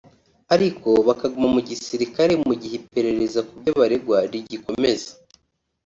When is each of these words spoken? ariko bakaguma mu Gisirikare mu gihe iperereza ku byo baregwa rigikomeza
ariko 0.55 0.89
bakaguma 1.07 1.47
mu 1.55 1.61
Gisirikare 1.69 2.33
mu 2.45 2.53
gihe 2.61 2.75
iperereza 2.81 3.39
ku 3.47 3.53
byo 3.59 3.71
baregwa 3.79 4.17
rigikomeza 4.31 5.09